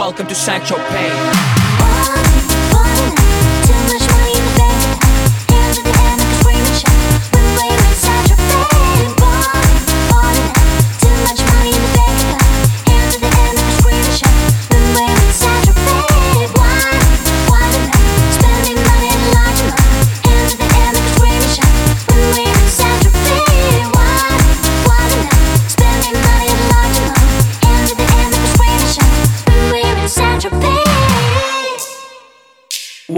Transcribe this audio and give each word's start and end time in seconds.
Welcome 0.00 0.28
to 0.28 0.34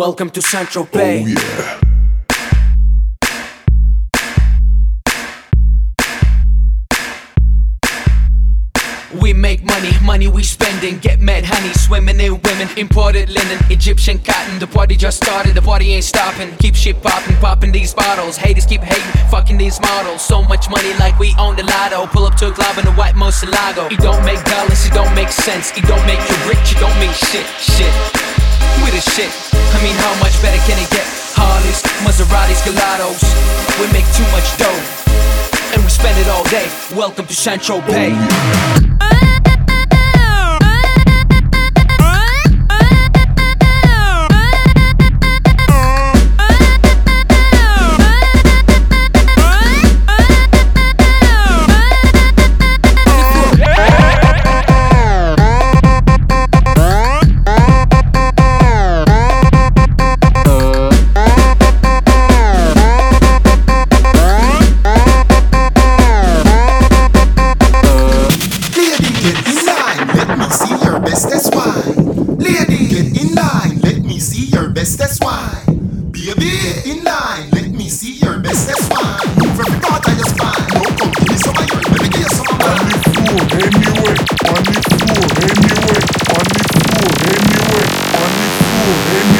Central 0.02 0.84
oh, 0.84 0.92
Bay. 0.92 1.22
Oh, 1.24 1.28
yeah. 1.28 1.80
We 9.22 9.32
make 9.32 9.62
money, 9.62 9.92
money 10.02 10.26
we 10.26 10.42
spending. 10.42 10.98
Get 10.98 11.20
mad 11.20 11.44
honey, 11.44 11.72
swimming 11.74 12.18
in 12.18 12.40
women. 12.42 12.68
Imported 12.76 13.28
linen, 13.28 13.58
Egyptian 13.70 14.18
cotton. 14.18 14.58
The 14.58 14.66
party 14.66 14.96
just 14.96 15.22
started, 15.22 15.54
the 15.54 15.62
party 15.62 15.92
ain't 15.92 16.02
stopping. 16.02 16.56
Keep 16.56 16.74
shit 16.74 17.00
popping, 17.00 17.36
popping 17.36 17.70
these 17.70 17.94
bottles. 17.94 18.36
Haters 18.36 18.66
keep 18.66 18.80
hating, 18.80 19.30
fucking 19.30 19.56
these 19.56 19.80
models. 19.80 20.22
So 20.24 20.42
much 20.42 20.68
money 20.68 20.94
like 20.94 21.16
we 21.20 21.32
own 21.38 21.54
the 21.54 21.62
lotto. 21.62 22.06
Pull 22.08 22.24
up 22.24 22.34
to 22.38 22.48
a 22.48 22.52
club 22.52 22.76
in 22.78 22.88
a 22.88 22.92
white 22.92 23.14
Murcielago. 23.14 23.92
It 23.92 24.00
don't 24.00 24.24
make 24.24 24.42
dollars, 24.44 24.84
it 24.84 24.94
don't 24.94 25.14
make 25.14 25.28
sense. 25.28 25.70
It 25.78 25.84
don't 25.84 26.04
make 26.06 26.18
you 26.28 26.36
rich, 26.48 26.72
it 26.74 26.80
don't 26.80 26.98
mean 26.98 27.12
shit, 27.12 27.46
shit. 27.60 28.41
We 28.84 28.90
the 28.90 29.00
shit. 29.00 29.32
I 29.54 29.78
mean, 29.82 29.96
how 29.96 30.14
much 30.20 30.34
better 30.42 30.60
can 30.66 30.78
it 30.78 30.90
get? 30.90 31.06
Harleys, 31.34 31.82
Maseratis, 32.04 32.60
Gelatos. 32.62 33.22
We 33.80 33.86
make 33.92 34.06
too 34.12 34.26
much 34.32 34.48
dough, 34.58 34.82
and 35.74 35.82
we 35.82 35.90
spend 35.90 36.18
it 36.18 36.28
all 36.28 36.44
day. 36.44 36.68
Welcome 36.94 37.26
to 37.26 37.34
St. 37.34 37.60
Tropez. 37.62 39.21
Furrei 87.02 87.40
meu 87.50 87.66
iPhone, 87.82 88.38
furrei 88.62 89.31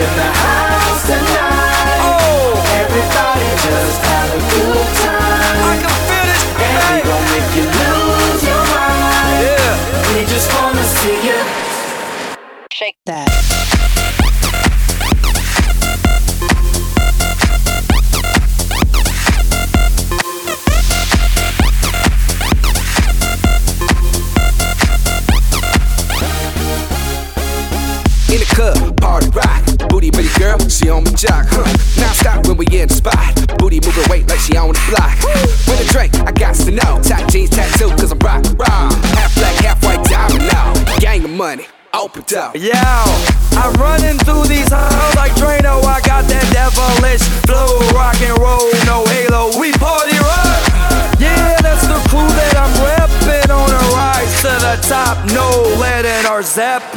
Nacional. 0.00 0.29
In 56.60 56.89